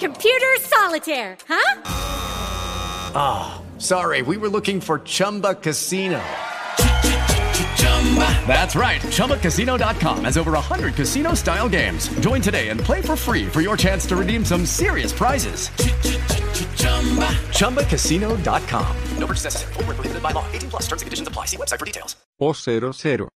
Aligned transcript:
Computer 0.00 0.56
solitaire, 0.60 1.36
huh? 1.46 1.82
Ah, 3.14 3.62
sorry. 3.76 4.22
We 4.22 4.38
were 4.38 4.48
looking 4.48 4.80
for 4.80 5.00
Chumba 5.00 5.54
Casino. 5.54 6.18
That's 8.46 8.74
right. 8.74 9.00
ChumbaCasino.com 9.02 10.24
has 10.24 10.38
over 10.38 10.52
100 10.52 10.94
casino 10.94 11.34
style 11.34 11.68
games. 11.68 12.08
Join 12.20 12.40
today 12.40 12.70
and 12.70 12.80
play 12.80 13.02
for 13.02 13.14
free 13.14 13.46
for 13.46 13.60
your 13.60 13.76
chance 13.76 14.06
to 14.06 14.16
redeem 14.16 14.42
some 14.44 14.64
serious 14.66 15.12
prizes. 15.12 15.68
ChumbaCasino.com. 17.58 18.96
No 19.18 19.26
purchase 19.26 19.44
necessary. 19.44 19.72
Forward, 19.74 19.96
prohibited 19.96 20.22
by 20.22 20.32
law. 20.32 20.44
18 20.52 20.70
plus 20.70 20.82
terms 20.88 21.02
and 21.02 21.06
conditions 21.06 21.28
apply. 21.28 21.44
See 21.46 21.58
website 21.58 21.78
for 21.78 21.84
details. 21.84 22.16
O00. 22.40 23.28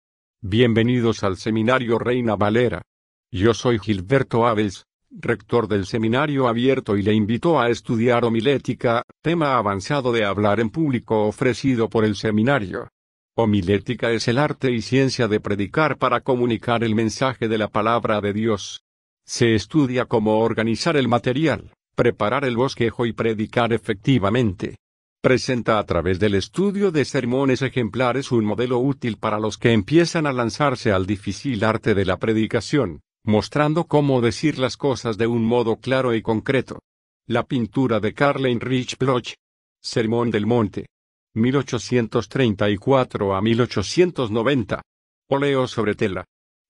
Bienvenidos 0.43 1.23
al 1.25 1.37
Seminario 1.37 1.99
Reina 1.99 2.37
Valera. 2.37 2.83
Yo 3.31 3.53
soy 3.53 3.79
Gilberto 3.79 4.47
Aves, 4.47 4.85
rector 5.21 5.69
del 5.69 5.87
Seminario 5.87 6.49
Abierto 6.49 6.97
y 6.97 7.03
le 7.03 7.13
invito 7.13 7.61
a 7.61 7.69
estudiar 7.71 8.25
homilética, 8.25 9.03
tema 9.23 9.57
avanzado 9.57 10.13
de 10.13 10.25
hablar 10.25 10.61
en 10.61 10.71
público 10.71 11.27
ofrecido 11.27 11.89
por 11.89 12.05
el 12.05 12.17
seminario. 12.17 12.89
Homilética 13.37 14.11
es 14.11 14.29
el 14.29 14.39
arte 14.39 14.71
y 14.71 14.83
ciencia 14.83 15.29
de 15.29 15.41
predicar 15.41 15.99
para 15.99 16.21
comunicar 16.21 16.85
el 16.85 16.95
mensaje 16.95 17.49
de 17.49 17.59
la 17.59 17.69
palabra 17.69 18.21
de 18.21 18.33
Dios. 18.33 18.83
Se 19.25 19.55
estudia 19.55 20.07
cómo 20.07 20.39
organizar 20.41 20.97
el 20.97 21.09
material, 21.09 21.73
preparar 21.95 22.45
el 22.45 22.57
bosquejo 22.57 23.07
y 23.07 23.13
predicar 23.13 23.73
efectivamente. 23.73 24.77
Presenta 25.21 25.79
a 25.79 25.85
través 25.87 26.19
del 26.21 26.35
estudio 26.35 26.91
de 26.91 27.05
sermones 27.05 27.63
ejemplares 27.63 28.31
un 28.31 28.45
modelo 28.45 28.79
útil 28.79 29.17
para 29.17 29.39
los 29.39 29.57
que 29.57 29.73
empiezan 29.73 30.27
a 30.27 30.33
lanzarse 30.33 30.93
al 30.93 31.07
difícil 31.07 31.65
arte 31.65 31.95
de 31.95 32.05
la 32.05 32.19
predicación, 32.19 33.01
mostrando 33.25 33.85
cómo 33.85 34.21
decir 34.21 34.59
las 34.59 34.77
cosas 34.77 35.17
de 35.17 35.27
un 35.27 35.45
modo 35.45 35.77
claro 35.77 36.15
y 36.15 36.21
concreto. 36.21 36.81
La 37.27 37.45
pintura 37.45 37.99
de 37.99 38.13
Carlin 38.13 38.61
Rich 38.61 38.99
Bloch. 38.99 39.33
Sermón 39.81 40.31
del 40.31 40.47
Monte. 40.47 40.87
1834 41.35 43.35
a 43.35 43.41
1890. 43.41 44.83
Oleo 45.31 45.67
sobre 45.67 45.95
tela. 45.95 46.25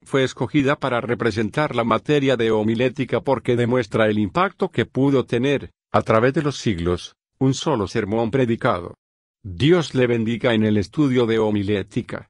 Fue 0.05 0.23
escogida 0.23 0.77
para 0.77 1.01
representar 1.01 1.75
la 1.75 1.83
materia 1.83 2.37
de 2.37 2.53
homilética 2.53 3.21
porque 3.21 3.57
demuestra 3.57 4.07
el 4.07 4.19
impacto 4.19 4.71
que 4.71 4.87
pudo 4.87 5.25
tener, 5.25 5.71
a 5.93 6.03
través 6.03 6.35
de 6.35 6.43
los 6.43 6.59
siglos, 6.59 7.15
un 7.39 7.55
solo 7.55 7.89
sermón 7.89 8.31
predicado. 8.31 8.95
Dios 9.43 9.95
le 9.95 10.07
bendiga 10.07 10.55
en 10.55 10.63
el 10.63 10.77
estudio 10.77 11.27
de 11.27 11.39
homilética. 11.39 12.29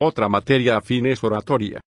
Otra 0.00 0.28
materia 0.28 0.78
afín 0.78 1.06
es 1.06 1.22
oratoria. 1.22 1.80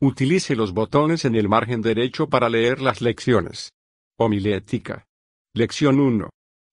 Utilice 0.00 0.54
los 0.54 0.74
botones 0.74 1.24
en 1.24 1.34
el 1.36 1.48
margen 1.48 1.80
derecho 1.80 2.28
para 2.28 2.50
leer 2.50 2.82
las 2.82 3.00
lecciones. 3.00 3.72
Homilética. 4.18 5.06
Lección 5.54 6.00
1. 6.00 6.28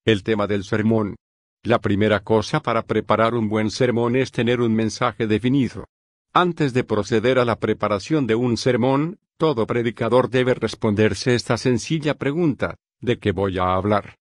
El 0.06 0.24
tema 0.24 0.46
del 0.46 0.66
sermón. 0.66 1.16
La 1.64 1.80
primera 1.80 2.20
cosa 2.20 2.60
para 2.60 2.82
preparar 2.82 3.34
un 3.34 3.48
buen 3.48 3.72
sermón 3.72 4.18
es 4.18 4.34
tener 4.34 4.60
un 4.60 4.76
mensaje 4.76 5.26
definido. 5.26 5.86
Antes 6.34 6.74
de 6.74 6.84
proceder 6.84 7.40
a 7.40 7.46
la 7.46 7.58
preparación 7.60 8.28
de 8.28 8.36
un 8.36 8.58
sermón, 8.58 9.20
todo 9.38 9.66
predicador 9.66 10.30
debe 10.30 10.54
responderse 10.54 11.34
esta 11.34 11.56
sencilla 11.58 12.16
pregunta, 12.16 12.76
¿de 13.00 13.20
qué 13.20 13.32
voy 13.32 13.58
a 13.58 13.74
hablar? 13.74 14.16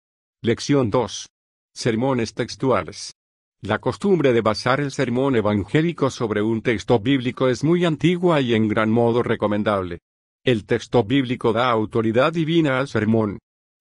Lección 0.43 0.91
2. 0.91 1.27
Sermones 1.73 2.35
textuales. 2.35 3.15
La 3.63 3.77
costumbre 3.77 4.33
de 4.33 4.41
basar 4.41 4.81
el 4.81 4.89
sermón 4.89 5.35
evangélico 5.35 6.09
sobre 6.09 6.41
un 6.41 6.63
texto 6.63 6.99
bíblico 6.99 7.47
es 7.47 7.63
muy 7.63 7.85
antigua 7.85 8.41
y 8.41 8.55
en 8.55 8.67
gran 8.67 8.89
modo 8.89 9.21
recomendable. 9.21 9.99
El 10.43 10.65
texto 10.65 11.03
bíblico 11.03 11.53
da 11.53 11.69
autoridad 11.69 12.33
divina 12.33 12.79
al 12.79 12.87
sermón. 12.87 13.37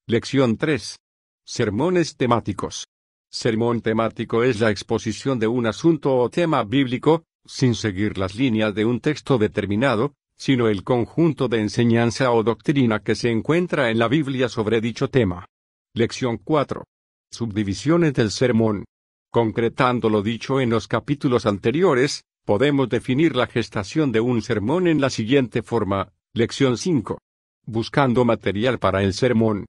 Lección 0.06 0.58
3. 0.58 0.98
Sermones 1.46 2.18
temáticos. 2.18 2.88
Sermón 3.30 3.80
temático 3.80 4.42
es 4.42 4.60
la 4.60 4.70
exposición 4.70 5.38
de 5.38 5.46
un 5.46 5.66
asunto 5.66 6.14
o 6.14 6.28
tema 6.28 6.62
bíblico, 6.62 7.24
sin 7.46 7.74
seguir 7.74 8.18
las 8.18 8.34
líneas 8.34 8.74
de 8.74 8.84
un 8.84 9.00
texto 9.00 9.38
determinado, 9.38 10.12
sino 10.36 10.68
el 10.68 10.84
conjunto 10.84 11.48
de 11.48 11.58
enseñanza 11.58 12.32
o 12.32 12.42
doctrina 12.42 13.00
que 13.00 13.14
se 13.14 13.30
encuentra 13.30 13.90
en 13.90 13.98
la 13.98 14.08
Biblia 14.08 14.50
sobre 14.50 14.82
dicho 14.82 15.08
tema. 15.08 15.46
Lección 15.94 16.36
4. 16.36 16.84
Subdivisiones 17.30 18.12
del 18.12 18.30
sermón. 18.30 18.84
Concretando 19.32 20.10
lo 20.10 20.22
dicho 20.22 20.60
en 20.60 20.70
los 20.70 20.88
capítulos 20.88 21.46
anteriores, 21.46 22.24
podemos 22.44 22.88
definir 22.88 23.36
la 23.36 23.46
gestación 23.46 24.10
de 24.10 24.18
un 24.18 24.42
sermón 24.42 24.88
en 24.88 25.00
la 25.00 25.08
siguiente 25.08 25.62
forma. 25.62 26.12
Lección 26.34 26.76
5. 26.76 27.18
Buscando 27.64 28.24
material 28.24 28.80
para 28.80 29.04
el 29.04 29.14
sermón. 29.14 29.66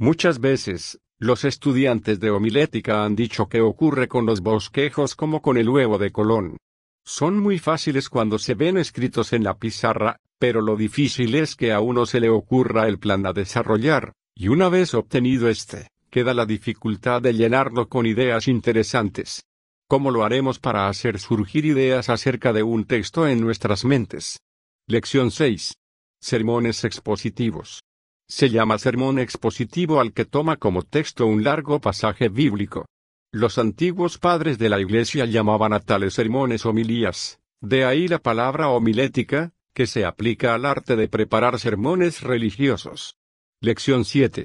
Muchas 0.00 0.40
veces, 0.40 0.98
los 1.20 1.44
estudiantes 1.44 2.18
de 2.18 2.30
homilética 2.30 3.04
han 3.04 3.14
dicho 3.14 3.48
que 3.48 3.60
ocurre 3.60 4.08
con 4.08 4.26
los 4.26 4.40
bosquejos 4.40 5.14
como 5.14 5.40
con 5.42 5.58
el 5.58 5.68
huevo 5.68 5.96
de 5.96 6.10
Colón. 6.10 6.56
Son 7.04 7.38
muy 7.38 7.60
fáciles 7.60 8.08
cuando 8.08 8.40
se 8.40 8.54
ven 8.54 8.78
escritos 8.78 9.32
en 9.32 9.44
la 9.44 9.56
pizarra, 9.56 10.16
pero 10.40 10.60
lo 10.60 10.74
difícil 10.74 11.36
es 11.36 11.54
que 11.54 11.72
a 11.72 11.78
uno 11.78 12.04
se 12.06 12.18
le 12.18 12.30
ocurra 12.30 12.88
el 12.88 12.98
plan 12.98 13.26
a 13.26 13.32
desarrollar, 13.32 14.12
y 14.34 14.48
una 14.48 14.68
vez 14.68 14.92
obtenido 14.92 15.48
este, 15.48 15.86
queda 16.14 16.32
la 16.32 16.46
dificultad 16.46 17.20
de 17.22 17.34
llenarlo 17.34 17.88
con 17.88 18.06
ideas 18.06 18.46
interesantes. 18.46 19.42
¿Cómo 19.88 20.12
lo 20.12 20.22
haremos 20.22 20.60
para 20.60 20.88
hacer 20.88 21.18
surgir 21.18 21.64
ideas 21.64 22.08
acerca 22.08 22.52
de 22.52 22.62
un 22.62 22.84
texto 22.84 23.26
en 23.26 23.40
nuestras 23.40 23.84
mentes? 23.84 24.38
Lección 24.86 25.32
6. 25.32 25.74
Sermones 26.20 26.84
expositivos. 26.84 27.82
Se 28.28 28.48
llama 28.48 28.78
sermón 28.78 29.18
expositivo 29.18 29.98
al 29.98 30.12
que 30.12 30.24
toma 30.24 30.56
como 30.56 30.82
texto 30.82 31.26
un 31.26 31.42
largo 31.42 31.80
pasaje 31.80 32.28
bíblico. 32.28 32.86
Los 33.32 33.58
antiguos 33.58 34.16
padres 34.18 34.56
de 34.56 34.68
la 34.68 34.78
Iglesia 34.78 35.24
llamaban 35.24 35.72
a 35.72 35.80
tales 35.80 36.14
sermones 36.14 36.64
homilías, 36.64 37.40
de 37.60 37.86
ahí 37.86 38.06
la 38.06 38.20
palabra 38.20 38.68
homilética, 38.68 39.50
que 39.74 39.88
se 39.88 40.04
aplica 40.04 40.54
al 40.54 40.64
arte 40.64 40.94
de 40.94 41.08
preparar 41.08 41.58
sermones 41.58 42.20
religiosos. 42.20 43.16
Lección 43.60 44.04
7. 44.04 44.44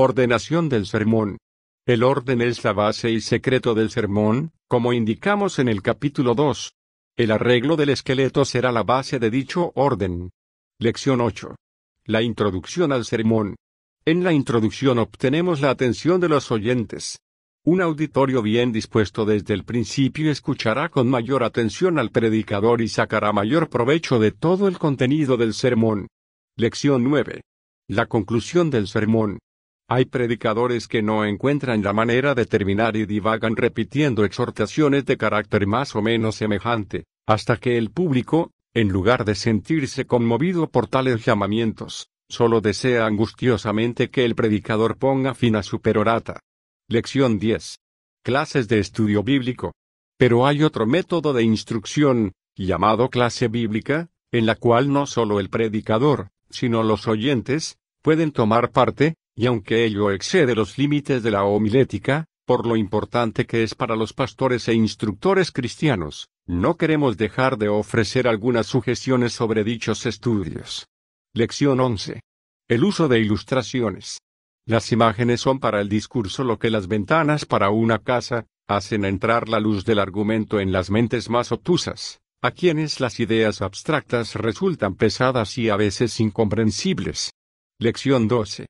Ordenación 0.00 0.68
del 0.68 0.86
sermón. 0.86 1.38
El 1.84 2.04
orden 2.04 2.40
es 2.40 2.62
la 2.62 2.72
base 2.72 3.10
y 3.10 3.20
secreto 3.20 3.74
del 3.74 3.90
sermón, 3.90 4.52
como 4.68 4.92
indicamos 4.92 5.58
en 5.58 5.66
el 5.66 5.82
capítulo 5.82 6.36
2. 6.36 6.72
El 7.16 7.32
arreglo 7.32 7.74
del 7.74 7.88
esqueleto 7.88 8.44
será 8.44 8.70
la 8.70 8.84
base 8.84 9.18
de 9.18 9.28
dicho 9.28 9.72
orden. 9.74 10.30
Lección 10.78 11.20
8. 11.20 11.56
La 12.04 12.22
introducción 12.22 12.92
al 12.92 13.06
sermón. 13.06 13.56
En 14.04 14.22
la 14.22 14.32
introducción 14.32 15.00
obtenemos 15.00 15.60
la 15.60 15.70
atención 15.70 16.20
de 16.20 16.28
los 16.28 16.52
oyentes. 16.52 17.18
Un 17.64 17.80
auditorio 17.80 18.40
bien 18.40 18.70
dispuesto 18.70 19.24
desde 19.24 19.52
el 19.52 19.64
principio 19.64 20.30
escuchará 20.30 20.90
con 20.90 21.10
mayor 21.10 21.42
atención 21.42 21.98
al 21.98 22.12
predicador 22.12 22.82
y 22.82 22.88
sacará 22.88 23.32
mayor 23.32 23.68
provecho 23.68 24.20
de 24.20 24.30
todo 24.30 24.68
el 24.68 24.78
contenido 24.78 25.36
del 25.36 25.54
sermón. 25.54 26.06
Lección 26.54 27.02
9. 27.02 27.40
La 27.88 28.06
conclusión 28.06 28.70
del 28.70 28.86
sermón. 28.86 29.40
Hay 29.90 30.04
predicadores 30.04 30.86
que 30.86 31.00
no 31.00 31.24
encuentran 31.24 31.82
la 31.82 31.94
manera 31.94 32.34
de 32.34 32.44
terminar 32.44 32.94
y 32.94 33.06
divagan 33.06 33.56
repitiendo 33.56 34.26
exhortaciones 34.26 35.06
de 35.06 35.16
carácter 35.16 35.66
más 35.66 35.96
o 35.96 36.02
menos 36.02 36.36
semejante, 36.36 37.06
hasta 37.26 37.56
que 37.56 37.78
el 37.78 37.90
público, 37.90 38.52
en 38.74 38.90
lugar 38.90 39.24
de 39.24 39.34
sentirse 39.34 40.04
conmovido 40.04 40.68
por 40.68 40.88
tales 40.88 41.24
llamamientos, 41.24 42.10
solo 42.28 42.60
desea 42.60 43.06
angustiosamente 43.06 44.10
que 44.10 44.26
el 44.26 44.34
predicador 44.34 44.98
ponga 44.98 45.34
fin 45.34 45.56
a 45.56 45.62
su 45.62 45.80
perorata. 45.80 46.40
Lección 46.86 47.38
10. 47.38 47.78
Clases 48.22 48.68
de 48.68 48.80
estudio 48.80 49.22
bíblico. 49.22 49.72
Pero 50.18 50.46
hay 50.46 50.64
otro 50.64 50.84
método 50.84 51.32
de 51.32 51.44
instrucción, 51.44 52.32
llamado 52.56 53.08
clase 53.08 53.48
bíblica, 53.48 54.10
en 54.32 54.44
la 54.44 54.54
cual 54.54 54.92
no 54.92 55.06
solo 55.06 55.40
el 55.40 55.48
predicador, 55.48 56.28
sino 56.50 56.82
los 56.82 57.08
oyentes, 57.08 57.78
pueden 58.02 58.32
tomar 58.32 58.70
parte, 58.70 59.14
y 59.38 59.46
aunque 59.46 59.84
ello 59.84 60.10
excede 60.10 60.56
los 60.56 60.78
límites 60.78 61.22
de 61.22 61.30
la 61.30 61.44
homilética, 61.44 62.24
por 62.44 62.66
lo 62.66 62.74
importante 62.74 63.46
que 63.46 63.62
es 63.62 63.76
para 63.76 63.94
los 63.94 64.12
pastores 64.12 64.66
e 64.66 64.74
instructores 64.74 65.52
cristianos, 65.52 66.26
No 66.48 66.76
queremos 66.76 67.16
dejar 67.16 67.56
de 67.56 67.68
ofrecer 67.68 68.26
algunas 68.26 68.66
sugestiones 68.66 69.34
sobre 69.34 69.62
dichos 69.62 70.06
estudios. 70.06 70.88
Lección 71.34 71.78
11. 71.78 72.20
El 72.68 72.84
uso 72.84 73.06
de 73.06 73.20
ilustraciones. 73.20 74.18
Las 74.66 74.90
imágenes 74.90 75.40
son 75.42 75.60
para 75.60 75.80
el 75.82 75.88
discurso 75.88 76.42
lo 76.42 76.58
que 76.58 76.70
las 76.70 76.88
ventanas 76.88 77.44
para 77.44 77.70
una 77.70 77.98
casa, 78.00 78.46
hacen 78.66 79.04
entrar 79.04 79.48
la 79.48 79.60
luz 79.60 79.84
del 79.84 80.00
argumento 80.00 80.58
en 80.58 80.72
las 80.72 80.90
mentes 80.90 81.30
más 81.30 81.52
obtusas, 81.52 82.18
a 82.42 82.50
quienes 82.50 82.98
las 82.98 83.20
ideas 83.20 83.62
abstractas 83.62 84.34
resultan 84.34 84.96
pesadas 84.96 85.58
y 85.58 85.68
a 85.68 85.76
veces 85.76 86.18
incomprensibles. 86.18 87.30
Lección 87.78 88.26
12. 88.26 88.66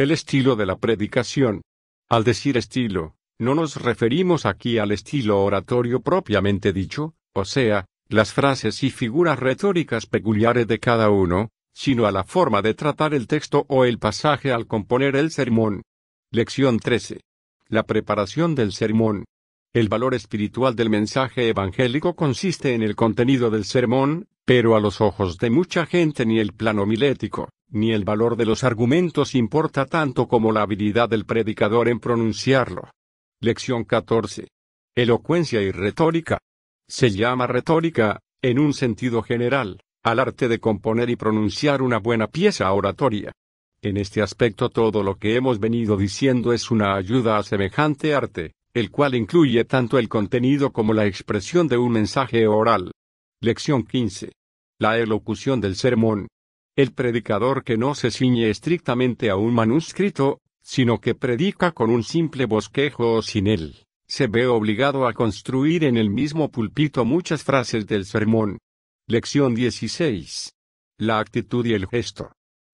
El 0.00 0.12
estilo 0.12 0.56
de 0.56 0.64
la 0.64 0.78
predicación. 0.78 1.60
Al 2.08 2.24
decir 2.24 2.56
estilo, 2.56 3.16
no 3.38 3.54
nos 3.54 3.76
referimos 3.76 4.46
aquí 4.46 4.78
al 4.78 4.92
estilo 4.92 5.44
oratorio 5.44 6.00
propiamente 6.00 6.72
dicho, 6.72 7.12
o 7.34 7.44
sea, 7.44 7.84
las 8.08 8.32
frases 8.32 8.82
y 8.82 8.88
figuras 8.88 9.38
retóricas 9.38 10.06
peculiares 10.06 10.66
de 10.66 10.78
cada 10.78 11.10
uno, 11.10 11.50
sino 11.74 12.06
a 12.06 12.12
la 12.12 12.24
forma 12.24 12.62
de 12.62 12.72
tratar 12.72 13.12
el 13.12 13.26
texto 13.26 13.66
o 13.68 13.84
el 13.84 13.98
pasaje 13.98 14.52
al 14.52 14.66
componer 14.66 15.16
el 15.16 15.32
sermón. 15.32 15.82
Lección 16.32 16.78
13. 16.78 17.20
La 17.68 17.82
preparación 17.82 18.54
del 18.54 18.72
sermón. 18.72 19.26
El 19.74 19.90
valor 19.90 20.14
espiritual 20.14 20.76
del 20.76 20.88
mensaje 20.88 21.46
evangélico 21.50 22.16
consiste 22.16 22.72
en 22.72 22.82
el 22.82 22.96
contenido 22.96 23.50
del 23.50 23.66
sermón, 23.66 24.28
pero 24.50 24.74
a 24.74 24.80
los 24.80 25.00
ojos 25.00 25.38
de 25.38 25.48
mucha 25.48 25.86
gente 25.86 26.26
ni 26.26 26.40
el 26.40 26.54
plano 26.54 26.84
milético, 26.84 27.50
ni 27.68 27.92
el 27.92 28.02
valor 28.02 28.34
de 28.34 28.44
los 28.44 28.64
argumentos 28.64 29.36
importa 29.36 29.86
tanto 29.86 30.26
como 30.26 30.50
la 30.50 30.62
habilidad 30.62 31.08
del 31.08 31.24
predicador 31.24 31.88
en 31.88 32.00
pronunciarlo. 32.00 32.90
Lección 33.40 33.84
14. 33.84 34.48
Elocuencia 34.96 35.62
y 35.62 35.70
retórica. 35.70 36.38
Se 36.88 37.10
llama 37.10 37.46
retórica, 37.46 38.18
en 38.42 38.58
un 38.58 38.72
sentido 38.74 39.22
general, 39.22 39.78
al 40.02 40.18
arte 40.18 40.48
de 40.48 40.58
componer 40.58 41.10
y 41.10 41.14
pronunciar 41.14 41.80
una 41.80 42.00
buena 42.00 42.26
pieza 42.26 42.72
oratoria. 42.72 43.30
En 43.80 43.98
este 43.98 44.20
aspecto 44.20 44.68
todo 44.68 45.04
lo 45.04 45.14
que 45.14 45.36
hemos 45.36 45.60
venido 45.60 45.96
diciendo 45.96 46.52
es 46.52 46.72
una 46.72 46.96
ayuda 46.96 47.36
a 47.36 47.44
semejante 47.44 48.16
arte, 48.16 48.54
el 48.74 48.90
cual 48.90 49.14
incluye 49.14 49.64
tanto 49.64 49.96
el 49.96 50.08
contenido 50.08 50.72
como 50.72 50.92
la 50.92 51.06
expresión 51.06 51.68
de 51.68 51.78
un 51.78 51.92
mensaje 51.92 52.48
oral. 52.48 52.90
Lección 53.40 53.84
15. 53.84 54.32
La 54.80 54.96
elocución 54.96 55.60
del 55.60 55.76
sermón. 55.76 56.28
El 56.74 56.94
predicador 56.94 57.64
que 57.64 57.76
no 57.76 57.94
se 57.94 58.10
ciñe 58.10 58.48
estrictamente 58.48 59.28
a 59.28 59.36
un 59.36 59.52
manuscrito, 59.52 60.40
sino 60.62 61.02
que 61.02 61.14
predica 61.14 61.72
con 61.72 61.90
un 61.90 62.02
simple 62.02 62.46
bosquejo 62.46 63.12
o 63.12 63.20
sin 63.20 63.46
él, 63.46 63.84
se 64.06 64.26
ve 64.26 64.46
obligado 64.46 65.06
a 65.06 65.12
construir 65.12 65.84
en 65.84 65.98
el 65.98 66.08
mismo 66.08 66.50
pulpito 66.50 67.04
muchas 67.04 67.44
frases 67.44 67.86
del 67.86 68.06
sermón. 68.06 68.56
Lección 69.06 69.54
16. 69.54 70.54
La 70.96 71.18
actitud 71.18 71.66
y 71.66 71.74
el 71.74 71.86
gesto. 71.86 72.32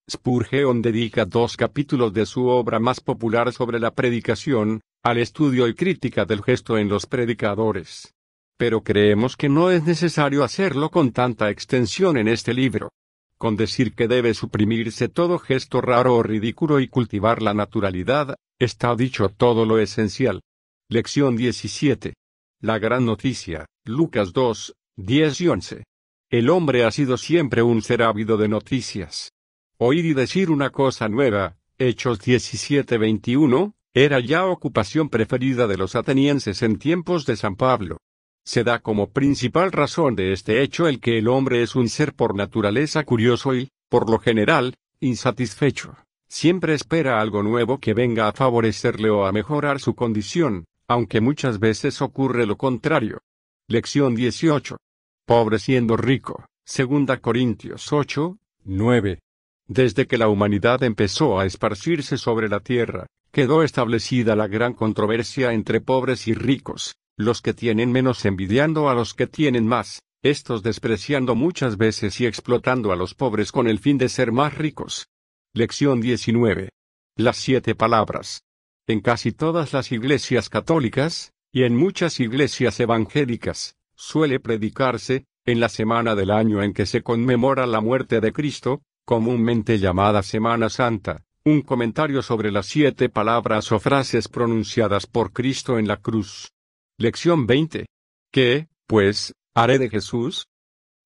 Spurgeon 0.09 0.81
dedica 0.81 1.25
dos 1.25 1.57
capítulos 1.57 2.13
de 2.13 2.25
su 2.25 2.47
obra 2.47 2.79
más 2.79 3.01
popular 3.01 3.51
sobre 3.51 3.81
la 3.81 3.91
predicación, 3.91 4.79
al 5.03 5.17
estudio 5.17 5.67
y 5.67 5.75
crítica 5.75 6.23
del 6.23 6.41
gesto 6.41 6.77
en 6.77 6.87
los 6.87 7.05
predicadores. 7.05 8.13
Pero 8.57 8.81
creemos 8.81 9.37
que 9.37 9.49
no 9.49 9.69
es 9.69 9.83
necesario 9.83 10.43
hacerlo 10.43 10.89
con 10.89 11.11
tanta 11.11 11.49
extensión 11.49 12.17
en 12.17 12.27
este 12.27 12.53
libro. 12.53 12.91
Con 13.37 13.55
decir 13.55 13.93
que 13.93 14.07
debe 14.07 14.33
suprimirse 14.33 15.09
todo 15.09 15.37
gesto 15.37 15.79
raro 15.79 16.15
o 16.15 16.23
ridículo 16.23 16.79
y 16.79 16.87
cultivar 16.87 17.43
la 17.43 17.53
naturalidad, 17.53 18.35
está 18.57 18.95
dicho 18.95 19.29
todo 19.29 19.65
lo 19.65 19.77
esencial. 19.77 20.41
Lección 20.89 21.35
17. 21.35 22.15
La 22.61 22.79
gran 22.79 23.05
noticia, 23.05 23.67
Lucas 23.85 24.33
2, 24.33 24.73
10 24.95 25.41
y 25.41 25.47
11. 25.47 25.83
El 26.31 26.49
hombre 26.49 26.83
ha 26.83 26.91
sido 26.91 27.17
siempre 27.17 27.61
un 27.61 27.83
ser 27.83 28.01
ávido 28.01 28.37
de 28.37 28.47
noticias. 28.47 29.31
Oír 29.77 30.05
y 30.05 30.15
decir 30.15 30.49
una 30.49 30.71
cosa 30.71 31.07
nueva, 31.07 31.57
Hechos 31.77 32.19
17-21, 32.19 33.73
era 33.93 34.19
ya 34.19 34.45
ocupación 34.45 35.09
preferida 35.09 35.67
de 35.67 35.77
los 35.77 35.95
atenienses 35.95 36.63
en 36.63 36.79
tiempos 36.79 37.27
de 37.27 37.35
San 37.35 37.55
Pablo. 37.55 37.99
Se 38.47 38.63
da 38.63 38.79
como 38.79 39.09
principal 39.09 39.73
razón 39.73 40.15
de 40.15 40.31
este 40.31 40.61
hecho 40.61 40.87
el 40.87 41.01
que 41.01 41.17
el 41.17 41.27
hombre 41.27 41.63
es 41.63 41.75
un 41.75 41.89
ser 41.89 42.13
por 42.13 42.33
naturaleza 42.33 43.03
curioso 43.03 43.53
y, 43.53 43.71
por 43.89 44.09
lo 44.09 44.19
general, 44.19 44.75
insatisfecho. 45.01 45.97
Siempre 46.29 46.73
espera 46.73 47.19
algo 47.19 47.43
nuevo 47.43 47.79
que 47.79 47.93
venga 47.93 48.29
a 48.29 48.31
favorecerle 48.31 49.09
o 49.09 49.25
a 49.25 49.33
mejorar 49.33 49.81
su 49.81 49.95
condición, 49.95 50.63
aunque 50.87 51.19
muchas 51.19 51.59
veces 51.59 52.01
ocurre 52.01 52.45
lo 52.45 52.55
contrario. 52.55 53.19
Lección 53.67 54.15
18. 54.15 54.77
Pobre 55.25 55.59
siendo 55.59 55.97
rico. 55.97 56.45
Segunda 56.63 57.17
Corintios 57.17 57.91
8, 57.91 58.37
9. 58.63 59.19
Desde 59.67 60.07
que 60.07 60.17
la 60.17 60.29
humanidad 60.29 60.83
empezó 60.83 61.37
a 61.37 61.45
esparcirse 61.45 62.17
sobre 62.17 62.47
la 62.47 62.61
tierra, 62.61 63.07
quedó 63.29 63.61
establecida 63.61 64.37
la 64.37 64.47
gran 64.47 64.73
controversia 64.73 65.51
entre 65.51 65.81
pobres 65.81 66.29
y 66.29 66.33
ricos, 66.33 66.93
los 67.17 67.41
que 67.41 67.55
tienen 67.55 67.91
menos 67.91 68.23
envidiando 68.25 68.89
a 68.89 68.93
los 68.93 69.15
que 69.15 69.25
tienen 69.25 69.65
más, 69.65 70.03
estos 70.21 70.61
despreciando 70.61 71.33
muchas 71.33 71.77
veces 71.77 72.21
y 72.21 72.27
explotando 72.27 72.91
a 72.91 72.95
los 72.95 73.15
pobres 73.15 73.51
con 73.51 73.67
el 73.67 73.79
fin 73.79 73.97
de 73.97 74.07
ser 74.07 74.31
más 74.31 74.55
ricos. 74.55 75.07
Lección 75.53 75.99
19. 75.99 76.69
Las 77.15 77.37
siete 77.37 77.73
palabras. 77.73 78.43
En 78.85 79.01
casi 79.01 79.31
todas 79.31 79.73
las 79.73 79.91
iglesias 79.91 80.49
católicas, 80.49 81.33
y 81.51 81.63
en 81.63 81.75
muchas 81.75 82.19
iglesias 82.19 82.79
evangélicas, 82.79 83.75
suele 83.95 84.39
predicarse, 84.39 85.25
en 85.43 85.59
la 85.59 85.69
semana 85.69 86.13
del 86.13 86.29
año 86.29 86.61
en 86.61 86.73
que 86.73 86.85
se 86.85 87.01
conmemora 87.01 87.65
la 87.65 87.81
muerte 87.81 88.21
de 88.21 88.31
Cristo, 88.31 88.83
comúnmente 89.05 89.79
llamada 89.79 90.21
Semana 90.21 90.69
Santa, 90.69 91.23
un 91.45 91.61
comentario 91.61 92.21
sobre 92.21 92.51
las 92.51 92.67
siete 92.67 93.09
palabras 93.09 93.71
o 93.71 93.79
frases 93.79 94.27
pronunciadas 94.27 95.07
por 95.07 95.31
Cristo 95.31 95.79
en 95.79 95.87
la 95.87 95.97
cruz. 95.97 96.51
Lección 96.99 97.45
20. 97.45 97.85
¿Qué, 98.33 98.69
pues, 98.87 99.35
haré 99.53 99.77
de 99.77 99.87
Jesús? 99.87 100.47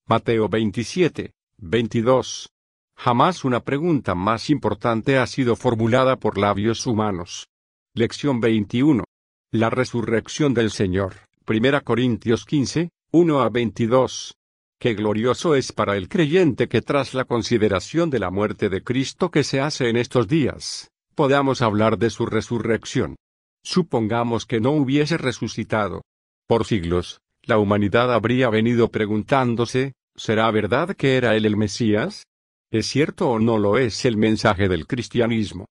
Mateo 0.07 0.47
27, 0.47 1.33
22. 1.57 2.47
Jamás 2.95 3.43
una 3.43 3.59
pregunta 3.59 4.15
más 4.15 4.49
importante 4.49 5.17
ha 5.17 5.27
sido 5.27 5.57
formulada 5.57 6.15
por 6.15 6.37
labios 6.37 6.87
humanos. 6.87 7.49
Lección 7.93 8.39
21. 8.39 9.03
La 9.51 9.69
resurrección 9.69 10.53
del 10.53 10.71
Señor. 10.71 11.27
1 11.45 11.83
Corintios 11.83 12.45
15, 12.45 12.87
1 13.11 13.41
a 13.41 13.49
22. 13.49 14.35
Qué 14.79 14.93
glorioso 14.93 15.55
es 15.55 15.73
para 15.73 15.97
el 15.97 16.07
creyente 16.07 16.69
que 16.69 16.81
tras 16.81 17.13
la 17.13 17.25
consideración 17.25 18.09
de 18.09 18.19
la 18.19 18.31
muerte 18.31 18.69
de 18.69 18.81
Cristo 18.81 19.29
que 19.29 19.43
se 19.43 19.59
hace 19.59 19.89
en 19.89 19.97
estos 19.97 20.29
días, 20.29 20.89
podamos 21.15 21.61
hablar 21.61 21.97
de 21.97 22.09
su 22.11 22.27
resurrección. 22.27 23.17
Supongamos 23.63 24.45
que 24.45 24.59
no 24.59 24.71
hubiese 24.71 25.17
resucitado. 25.17 26.01
Por 26.47 26.65
siglos, 26.65 27.21
la 27.43 27.57
humanidad 27.57 28.13
habría 28.13 28.49
venido 28.49 28.89
preguntándose, 28.89 29.93
¿será 30.15 30.49
verdad 30.51 30.95
que 30.95 31.17
era 31.17 31.35
él 31.35 31.45
el 31.45 31.57
Mesías? 31.57 32.25
¿Es 32.71 32.87
cierto 32.87 33.29
o 33.29 33.39
no 33.39 33.57
lo 33.57 33.77
es 33.77 34.05
el 34.05 34.17
mensaje 34.17 34.69
del 34.69 34.87
cristianismo? 34.87 35.65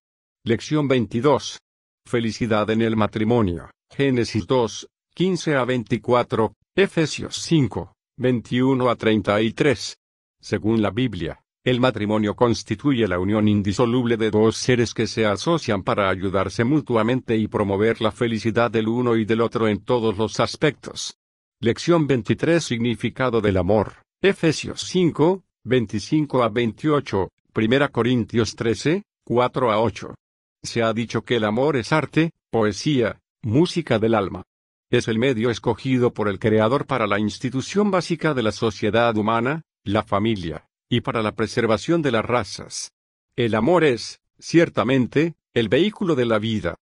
Lección 0.44 0.88
22. 0.88 1.58
Felicidad 2.06 2.70
en 2.70 2.82
el 2.82 2.96
matrimonio. 2.96 3.70
Génesis 3.90 4.46
2, 4.46 4.88
15 5.14 5.56
a 5.56 5.64
24, 5.64 6.54
Efesios 6.76 7.36
5, 7.36 7.92
21 8.16 8.88
a 8.88 8.96
33. 8.96 9.96
Según 10.40 10.80
la 10.80 10.90
Biblia, 10.90 11.40
el 11.64 11.80
matrimonio 11.80 12.34
constituye 12.34 13.06
la 13.06 13.18
unión 13.18 13.46
indisoluble 13.48 14.16
de 14.16 14.30
dos 14.30 14.56
seres 14.56 14.94
que 14.94 15.06
se 15.06 15.26
asocian 15.26 15.82
para 15.82 16.08
ayudarse 16.08 16.64
mutuamente 16.64 17.36
y 17.36 17.48
promover 17.48 18.00
la 18.00 18.12
felicidad 18.12 18.70
del 18.70 18.88
uno 18.88 19.16
y 19.16 19.24
del 19.24 19.40
otro 19.40 19.68
en 19.68 19.84
todos 19.84 20.16
los 20.16 20.40
aspectos. 20.40 21.16
Lección 21.60 22.06
23 22.06 22.64
Significado 22.64 23.40
del 23.40 23.58
amor. 23.58 23.96
Efesios 24.22 24.80
5, 24.82 25.44
25 25.64 26.42
a 26.42 26.48
28, 26.48 27.28
1 27.54 27.92
Corintios 27.92 28.56
13, 28.56 29.02
4 29.24 29.72
a 29.72 29.80
8. 29.80 30.14
Se 30.62 30.82
ha 30.82 30.92
dicho 30.92 31.22
que 31.22 31.36
el 31.36 31.44
amor 31.44 31.76
es 31.76 31.92
arte, 31.92 32.30
poesía, 32.50 33.20
música 33.42 33.98
del 33.98 34.14
alma 34.14 34.44
es 34.90 35.06
el 35.06 35.20
medio 35.20 35.50
escogido 35.50 36.12
por 36.12 36.28
el 36.28 36.40
Creador 36.40 36.84
para 36.84 37.06
la 37.06 37.20
institución 37.20 37.92
básica 37.92 38.34
de 38.34 38.42
la 38.42 38.50
sociedad 38.50 39.16
humana, 39.16 39.62
la 39.84 40.02
familia, 40.02 40.66
y 40.90 41.00
para 41.00 41.22
la 41.22 41.32
preservación 41.32 42.02
de 42.02 42.10
las 42.10 42.24
razas. 42.24 42.92
El 43.36 43.54
amor 43.54 43.84
es, 43.84 44.20
ciertamente, 44.38 45.36
el 45.54 45.68
vehículo 45.68 46.16
de 46.16 46.26
la 46.26 46.38
vida. 46.38 46.74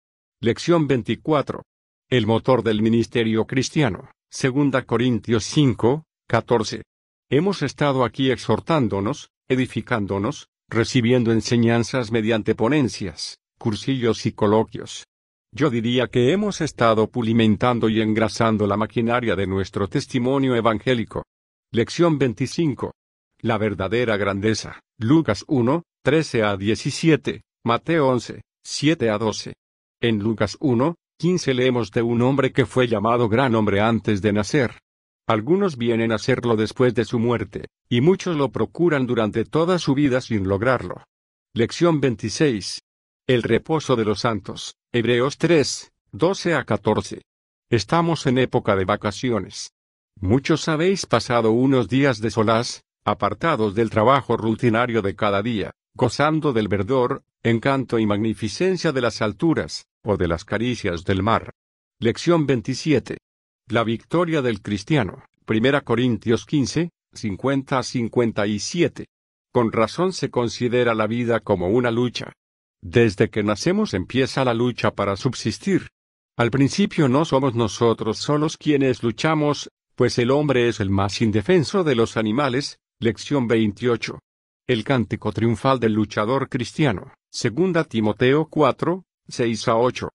Lección 0.40 0.86
24. 0.86 1.64
El 2.08 2.26
motor 2.26 2.62
del 2.62 2.82
ministerio 2.82 3.46
cristiano. 3.46 4.08
2 4.30 4.84
Corintios 4.84 5.44
5, 5.44 6.04
14. 6.28 6.82
Hemos 7.28 7.62
estado 7.62 8.04
aquí 8.04 8.30
exhortándonos, 8.30 9.30
edificándonos, 9.48 10.48
recibiendo 10.68 11.32
enseñanzas 11.32 12.12
mediante 12.12 12.54
ponencias, 12.54 13.38
cursillos 13.58 14.25
y 14.26 14.32
coloquios, 14.32 15.06
Yo 15.52 15.70
diría 15.70 16.08
que 16.08 16.32
hemos 16.32 16.60
estado 16.60 17.08
pulimentando 17.08 17.88
y 17.88 18.00
engrasando 18.02 18.66
la 18.66 18.76
maquinaria 18.76 19.34
de 19.34 19.46
nuestro 19.46 19.88
testimonio 19.88 20.54
evangélico. 20.54 21.25
Lección 21.72 22.18
25. 22.18 22.92
La 23.43 23.59
verdadera 23.59 24.16
grandeza. 24.16 24.81
Lucas 24.99 25.45
1, 25.47 25.83
13 26.02 26.43
a 26.43 26.57
17, 26.57 27.43
Mateo 27.64 28.09
11, 28.09 28.43
7 28.64 29.11
a 29.11 29.19
12. 29.19 29.55
En 30.00 30.21
Lucas 30.21 30.57
1, 30.61 30.95
15 31.19 31.55
leemos 31.55 31.90
de 31.90 32.02
un 32.02 32.23
hombre 32.23 32.52
que 32.52 32.64
fue 32.64 32.88
llamado 32.88 33.28
gran 33.28 33.55
hombre 33.55 33.81
antes 33.81 34.23
de 34.23 34.33
nacer. 34.33 34.78
Algunos 35.26 35.76
vienen 35.76 36.12
a 36.12 36.19
serlo 36.19 36.57
después 36.57 36.95
de 36.95 37.05
su 37.05 37.19
muerte, 37.19 37.66
y 37.88 38.00
muchos 38.00 38.37
lo 38.37 38.50
procuran 38.50 39.07
durante 39.07 39.45
toda 39.45 39.78
su 39.78 39.95
vida 39.95 40.21
sin 40.21 40.49
lograrlo. 40.49 41.02
Lección 41.52 42.00
26. 42.00 42.81
El 43.26 43.43
reposo 43.43 43.97
de 43.97 44.05
los 44.05 44.21
santos. 44.21 44.76
Hebreos 44.93 45.37
3, 45.37 45.93
12 46.12 46.55
a 46.55 46.64
14. 46.64 47.23
Estamos 47.69 48.26
en 48.26 48.38
época 48.38 48.76
de 48.76 48.85
vacaciones. 48.85 49.73
Muchos 50.21 50.69
habéis 50.69 51.05
pasado 51.05 51.50
unos 51.50 51.88
días 51.88 52.21
de 52.21 52.31
solaz, 52.31 52.83
apartados 53.06 53.75
del 53.75 53.88
trabajo 53.88 54.36
rutinario 54.36 55.00
de 55.00 55.14
cada 55.14 55.40
día, 55.40 55.70
gozando 55.94 56.52
del 56.52 56.66
verdor, 56.66 57.22
encanto 57.42 58.00
y 58.00 58.06
magnificencia 58.06 58.90
de 58.90 59.00
las 59.00 59.22
alturas, 59.22 59.86
o 60.04 60.16
de 60.16 60.26
las 60.26 60.44
caricias 60.44 61.04
del 61.04 61.22
mar. 61.22 61.52
Lección 62.00 62.46
27. 62.46 63.18
La 63.68 63.84
victoria 63.84 64.42
del 64.42 64.60
cristiano. 64.60 65.25
1 65.48 65.84
Corintios 65.84 66.44
15, 66.46 66.90
50 67.12 67.78
a 67.78 67.82
57. 67.82 69.06
Con 69.52 69.70
razón 69.70 70.12
se 70.12 70.28
considera 70.28 70.94
la 70.94 71.06
vida 71.06 71.40
como 71.40 71.68
una 71.68 71.92
lucha. 71.92 72.32
Desde 72.82 73.30
que 73.30 73.44
nacemos 73.44 73.94
empieza 73.94 74.44
la 74.44 74.52
lucha 74.52 74.90
para 74.90 75.16
subsistir. 75.16 75.88
Al 76.36 76.50
principio 76.50 77.08
no 77.08 77.25
somos 77.25 77.54
nosotros 77.54 78.18
solos 78.18 78.56
quienes 78.56 79.02
luchamos, 79.02 79.70
pues 79.94 80.18
el 80.18 80.30
hombre 80.30 80.68
es 80.68 80.80
el 80.80 80.90
más 80.90 81.22
indefenso 81.22 81.84
de 81.84 81.94
los 81.94 82.16
animales. 82.16 82.78
Lección 83.00 83.46
28. 83.46 84.18
El 84.66 84.84
cántico 84.84 85.32
triunfal 85.32 85.78
del 85.78 85.92
luchador 85.92 86.48
cristiano. 86.48 87.12
Segunda 87.30 87.84
Timoteo 87.84 88.46
4, 88.48 89.04
6 89.28 89.68
a 89.68 89.76
8. 89.76 90.08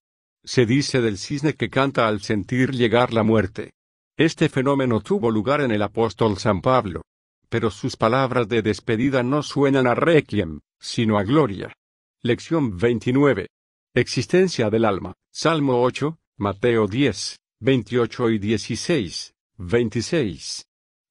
Se 0.44 0.66
dice 0.66 1.00
del 1.00 1.18
cisne 1.18 1.54
que 1.54 1.70
canta 1.70 2.08
al 2.08 2.20
sentir 2.20 2.72
llegar 2.72 3.12
la 3.12 3.22
muerte. 3.22 3.72
Este 4.16 4.48
fenómeno 4.48 5.00
tuvo 5.00 5.30
lugar 5.30 5.60
en 5.60 5.70
el 5.70 5.82
apóstol 5.82 6.38
San 6.38 6.60
Pablo 6.60 7.02
pero 7.52 7.70
sus 7.70 7.98
palabras 7.98 8.48
de 8.48 8.62
despedida 8.62 9.22
no 9.22 9.42
suenan 9.42 9.86
a 9.86 9.94
requiem, 9.94 10.60
sino 10.80 11.18
a 11.18 11.22
gloria. 11.22 11.70
Lección 12.22 12.78
29. 12.78 13.46
Existencia 13.94 14.70
del 14.70 14.86
alma. 14.86 15.12
Salmo 15.30 15.82
8, 15.82 16.16
Mateo 16.38 16.86
10, 16.86 17.36
28 17.60 18.30
y 18.30 18.38
16, 18.38 19.34
26. 19.58 20.64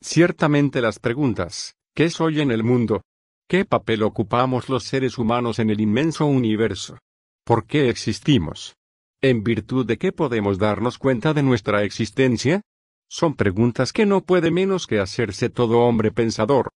Ciertamente 0.03 0.81
las 0.81 0.97
preguntas, 0.97 1.75
¿qué 1.95 2.09
soy 2.09 2.41
en 2.41 2.49
el 2.49 2.63
mundo? 2.63 3.03
¿Qué 3.47 3.65
papel 3.65 4.01
ocupamos 4.01 4.67
los 4.67 4.83
seres 4.83 5.19
humanos 5.19 5.59
en 5.59 5.69
el 5.69 5.79
inmenso 5.79 6.25
universo? 6.25 6.97
¿Por 7.45 7.67
qué 7.67 7.89
existimos? 7.89 8.75
¿En 9.21 9.43
virtud 9.43 9.85
de 9.85 9.97
qué 9.97 10.11
podemos 10.11 10.57
darnos 10.57 10.97
cuenta 10.97 11.35
de 11.35 11.43
nuestra 11.43 11.83
existencia? 11.83 12.61
Son 13.07 13.35
preguntas 13.35 13.93
que 13.93 14.07
no 14.07 14.21
puede 14.21 14.49
menos 14.49 14.87
que 14.87 14.99
hacerse 14.99 15.49
todo 15.49 15.81
hombre 15.81 16.11
pensador. 16.11 16.69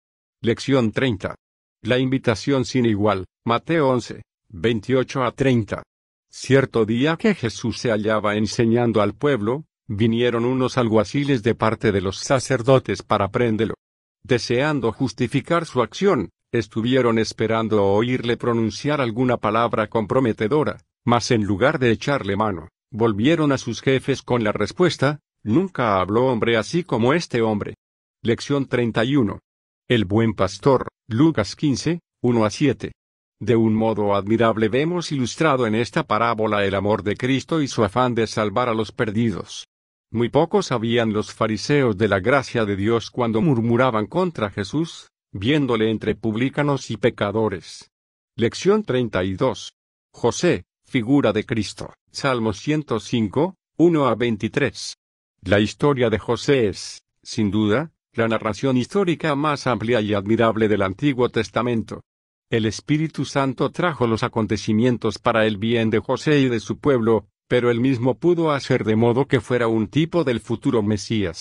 Lección 0.43 0.93
30. 0.93 1.35
La 1.81 1.99
invitación 1.99 2.67
sin 2.67 2.85
igual. 2.85 3.25
Mateo 3.47 3.89
11, 3.89 4.23
28 4.51 5.25
a 5.25 5.33
30. 5.33 5.83
Cierto 6.29 6.85
día 6.85 7.17
que 7.17 7.35
Jesús 7.35 7.79
se 7.79 7.91
hallaba 7.91 8.37
enseñando 8.37 9.01
al 9.01 9.15
pueblo, 9.15 9.65
vinieron 9.89 10.45
unos 10.45 10.79
alguaciles 10.79 11.43
de 11.43 11.55
parte 11.55 11.93
de 11.93 12.01
los 12.01 12.19
sacerdotes 12.19 13.03
para 13.03 13.29
prenderlo. 13.29 13.75
Deseando 14.23 14.93
justificar 14.93 15.67
su 15.67 15.83
acción, 15.83 16.31
estuvieron 16.53 17.19
esperando 17.19 17.85
oírle 17.85 18.37
pronunciar 18.37 19.01
alguna 19.01 19.37
palabra 19.37 19.89
comprometedora, 19.89 20.79
mas 21.05 21.31
en 21.31 21.45
lugar 21.45 21.79
de 21.79 21.91
echarle 21.91 22.37
mano, 22.37 22.69
volvieron 22.91 23.53
a 23.53 23.59
sus 23.59 23.83
jefes 23.83 24.23
con 24.23 24.45
la 24.45 24.53
respuesta, 24.53 25.21
Nunca 25.47 26.01
habló 26.01 26.29
hombre 26.29 26.57
así 26.57 26.85
como 26.85 27.13
este 27.13 27.43
hombre. 27.43 27.75
Lección 28.23 28.67
31. 28.67 29.41
El 29.87 30.07
buen 30.07 30.33
pastor, 30.33 30.89
Lucas 31.07 31.55
15, 31.55 32.01
1 32.23 32.45
a 32.47 32.51
7. 32.51 32.93
De 33.41 33.55
un 33.55 33.75
modo 33.75 34.15
admirable 34.15 34.71
vemos 34.71 35.13
ilustrado 35.13 35.67
en 35.67 35.75
esta 35.75 36.03
parábola 36.05 36.65
el 36.65 36.75
amor 36.75 37.03
de 37.03 37.17
Cristo 37.17 37.61
y 37.61 37.69
su 37.69 37.85
afán 37.85 38.15
de 38.15 38.27
salvar 38.27 38.71
a 38.71 38.75
los 38.75 38.91
perdidos. 38.91 39.67
Muy 40.15 40.29
pocos 40.29 40.67
sabían 40.67 41.13
los 41.13 41.35
fariseos 41.35 41.99
de 41.99 42.07
la 42.07 42.21
gracia 42.21 42.65
de 42.65 42.77
Dios 42.77 43.11
cuando 43.11 43.41
murmuraban 43.41 44.07
contra 44.07 44.49
Jesús, 44.49 45.11
viéndole 45.33 45.91
entre 45.91 46.15
publicanos 46.15 46.93
y 46.93 46.97
pecadores. 46.97 47.91
Lección 48.37 48.85
32. 48.85 49.75
José, 50.13 50.67
figura 50.85 51.33
de 51.33 51.45
Cristo. 51.45 51.93
Salmo 52.13 52.53
105, 52.53 53.57
1 53.77 54.07
a 54.07 54.15
23. 54.15 54.97
La 55.43 55.59
historia 55.59 56.11
de 56.11 56.21
José 56.21 56.69
es, 56.69 57.03
sin 57.21 57.51
duda, 57.51 57.91
la 58.13 58.29
narración 58.29 58.77
histórica 58.77 59.35
más 59.35 59.67
amplia 59.67 60.01
y 60.01 60.15
admirable 60.15 60.69
del 60.69 60.83
Antiguo 60.83 61.29
Testamento. 61.29 62.05
El 62.51 62.67
Espíritu 62.67 63.25
Santo 63.25 63.73
trajo 63.73 64.07
los 64.07 64.23
acontecimientos 64.23 65.19
para 65.19 65.45
el 65.45 65.57
bien 65.57 65.91
de 65.91 65.99
José 65.99 66.39
y 66.39 66.49
de 66.49 66.61
su 66.61 66.79
pueblo, 66.79 67.27
pero 67.49 67.71
él 67.71 67.81
mismo 67.81 68.15
pudo 68.15 68.53
hacer 68.53 68.85
de 68.85 68.97
modo 68.97 69.27
que 69.27 69.41
fuera 69.41 69.69
un 69.69 69.89
tipo 69.89 70.25
del 70.25 70.41
futuro 70.41 70.83
Mesías. 70.83 71.39